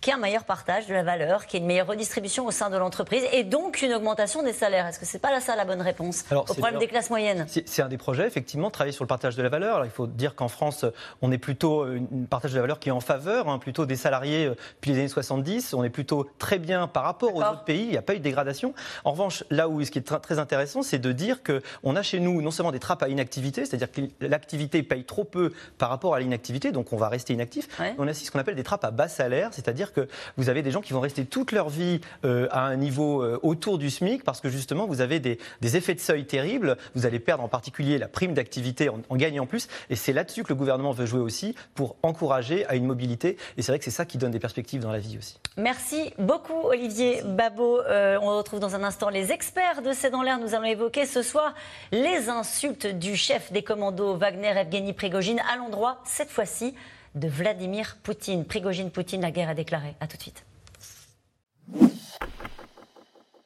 qu'il 0.00 0.10
y 0.10 0.14
ait 0.14 0.18
un 0.18 0.20
meilleur 0.20 0.44
partage 0.44 0.86
de 0.86 0.94
la 0.94 1.02
valeur, 1.02 1.46
qu'il 1.46 1.54
y 1.54 1.56
ait 1.58 1.62
une 1.62 1.66
meilleure 1.66 1.86
redistribution 1.86 2.46
au 2.46 2.50
sein 2.50 2.70
de 2.70 2.76
l'entreprise 2.76 3.24
et 3.32 3.44
donc 3.44 3.82
une 3.82 3.92
augmentation 3.92 4.42
des 4.42 4.52
salaires. 4.52 4.86
Est-ce 4.86 4.98
que 4.98 5.06
c'est 5.06 5.18
pas 5.18 5.30
là 5.30 5.40
ça 5.40 5.56
la 5.56 5.64
bonne 5.64 5.82
réponse 5.82 6.24
au 6.30 6.42
problème 6.42 6.78
des 6.78 6.86
classes 6.86 7.10
moyennes? 7.10 7.46
C'est 7.48 7.82
un 7.82 7.88
des 7.88 7.98
projets, 7.98 8.26
effectivement, 8.26 8.70
travailler 8.70 8.92
sur 8.92 9.04
le 9.04 9.08
partage 9.08 9.36
de 9.36 9.42
la 9.42 9.48
valeur. 9.48 9.76
Alors, 9.76 9.86
il 9.86 9.90
faut 9.90 10.06
dire 10.06 10.34
qu'en 10.34 10.48
France, 10.48 10.84
on 11.22 11.32
est 11.32 11.38
plutôt 11.38 11.82
un 11.82 12.24
partage 12.28 12.52
de 12.52 12.56
la 12.56 12.62
valeur 12.62 12.78
qui 12.78 12.88
est 12.88 12.92
en 12.92 13.00
faveur, 13.00 13.48
hein, 13.48 13.58
plutôt 13.58 13.86
des 13.86 13.96
salariés 13.96 14.46
euh, 14.46 14.54
depuis 14.74 14.92
les 14.92 14.98
années 14.98 15.08
70. 15.08 15.74
On 15.74 15.84
est 15.84 15.90
plutôt 15.90 16.28
très 16.38 16.58
bien 16.58 16.86
par 16.88 17.04
rapport 17.04 17.34
aux 17.34 17.42
autres 17.42 17.64
pays. 17.64 17.84
Il 17.84 17.90
n'y 17.90 17.96
a 17.96 18.02
pas 18.02 18.14
eu 18.14 18.18
de 18.18 18.22
dégradation. 18.22 18.74
En 19.04 19.12
revanche, 19.12 19.44
là 19.50 19.68
où 19.68 19.82
ce 19.84 19.90
qui 19.90 19.98
est 19.98 20.02
très 20.02 20.38
intéressant, 20.38 20.82
c'est 20.82 20.98
de 20.98 21.12
dire 21.12 21.40
qu'on 21.42 21.96
a 21.96 22.02
chez 22.02 22.20
nous 22.20 22.42
non 22.42 22.50
seulement 22.50 22.72
des 22.72 22.78
trappes 22.78 23.02
à 23.02 23.08
inactivité, 23.08 23.64
c'est-à-dire 23.64 23.90
que 23.90 24.02
l'activité 24.20 24.82
paye 24.82 25.04
trop 25.04 25.24
peu 25.24 25.52
par 25.78 25.88
rapport 25.88 26.14
à 26.14 26.20
l'inactivité, 26.20 26.72
donc 26.72 26.92
on 26.92 26.96
va 26.96 27.08
rester 27.08 27.32
inactif. 27.32 27.68
On 27.98 28.06
a 28.06 28.10
aussi 28.10 28.24
ce 28.24 28.30
qu'on 28.30 28.38
appelle 28.38 28.54
des 28.54 28.62
trappes 28.62 28.84
à 28.84 28.90
bas 28.90 29.08
salaire, 29.08 29.50
c'est-à-dire 29.52 29.85
que 29.92 30.08
vous 30.36 30.48
avez 30.48 30.62
des 30.62 30.70
gens 30.70 30.80
qui 30.80 30.92
vont 30.92 31.00
rester 31.00 31.24
toute 31.24 31.52
leur 31.52 31.68
vie 31.68 32.00
euh, 32.24 32.48
à 32.50 32.62
un 32.66 32.76
niveau 32.76 33.22
euh, 33.22 33.38
autour 33.42 33.78
du 33.78 33.90
SMIC 33.90 34.24
parce 34.24 34.40
que 34.40 34.48
justement 34.48 34.86
vous 34.86 35.00
avez 35.00 35.20
des, 35.20 35.38
effets 35.62 35.94
de 35.94 36.00
seuil 36.00 36.24
terribles. 36.26 36.76
Vous 36.94 37.06
allez 37.06 37.18
perdre 37.18 37.42
en 37.42 37.48
particulier 37.48 37.98
la 37.98 38.08
prime 38.08 38.34
d'activité 38.34 38.88
en, 38.88 39.16
gagnant 39.16 39.46
plus. 39.46 39.68
Et 39.90 39.96
c'est 39.96 40.12
là-dessus 40.12 40.42
que 40.42 40.50
le 40.50 40.54
gouvernement 40.54 40.92
veut 40.92 41.06
jouer 41.06 41.20
aussi 41.20 41.54
pour 41.74 41.96
encourager 42.02 42.66
à 42.66 42.76
une 42.76 42.86
mobilité. 42.86 43.36
Et 43.56 43.62
c'est 43.62 43.72
vrai 43.72 43.78
que 43.78 43.84
c'est 43.84 43.90
ça 43.90 44.04
qui 44.04 44.18
donne 44.18 44.30
des 44.30 44.38
perspectives 44.38 44.80
dans 44.80 44.92
la 44.92 44.98
vie 44.98 45.18
aussi. 45.18 45.38
Merci 45.56 46.12
beaucoup 46.18 46.60
Olivier 46.64 47.22
Babot. 47.24 47.80
Euh, 47.80 48.18
on 48.22 48.36
retrouve 48.36 48.60
dans 48.60 48.74
un 48.74 48.84
instant 48.84 49.08
les 49.08 49.32
experts 49.32 49.82
de 49.82 49.92
C'est 49.92 50.10
dans 50.10 50.22
l'air. 50.22 50.38
Nous 50.38 50.54
allons 50.54 50.64
évoquer 50.64 51.06
ce 51.06 51.22
soir 51.22 51.54
les 51.92 52.28
insultes 52.28 52.86
du 52.86 53.16
chef 53.16 53.52
des 53.52 53.62
commandos 53.62 54.16
Wagner 54.16 54.54
Evgeny 54.56 54.92
Prigogine 54.92 55.40
à 55.52 55.56
l'endroit, 55.56 56.00
cette 56.04 56.30
fois-ci, 56.30 56.74
de 57.16 57.28
Vladimir 57.28 57.96
Poutine. 58.02 58.44
Prigogine 58.44 58.90
Poutine, 58.90 59.22
la 59.22 59.30
guerre 59.30 59.48
a 59.48 59.54
déclaré. 59.54 59.94
À 60.00 60.06
tout 60.06 60.16
de 60.16 60.22
suite. 60.22 60.44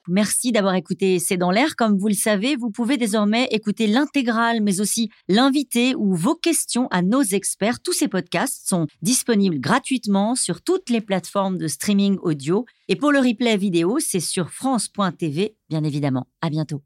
Merci 0.08 0.50
d'avoir 0.50 0.74
écouté 0.74 1.20
C'est 1.20 1.36
dans 1.36 1.52
l'air. 1.52 1.76
Comme 1.76 1.96
vous 1.96 2.08
le 2.08 2.14
savez, 2.14 2.56
vous 2.56 2.70
pouvez 2.70 2.96
désormais 2.96 3.44
écouter 3.52 3.86
l'intégrale, 3.86 4.60
mais 4.60 4.80
aussi 4.80 5.08
l'invité 5.28 5.94
ou 5.94 6.16
vos 6.16 6.34
questions 6.34 6.88
à 6.90 7.00
nos 7.00 7.22
experts. 7.22 7.80
Tous 7.80 7.92
ces 7.92 8.08
podcasts 8.08 8.68
sont 8.68 8.86
disponibles 9.02 9.60
gratuitement 9.60 10.34
sur 10.34 10.62
toutes 10.62 10.90
les 10.90 11.00
plateformes 11.00 11.58
de 11.58 11.68
streaming 11.68 12.18
audio. 12.22 12.64
Et 12.88 12.96
pour 12.96 13.12
le 13.12 13.20
replay 13.20 13.56
vidéo, 13.56 13.98
c'est 14.00 14.20
sur 14.20 14.50
France.tv, 14.50 15.54
bien 15.68 15.84
évidemment. 15.84 16.26
À 16.40 16.50
bientôt. 16.50 16.82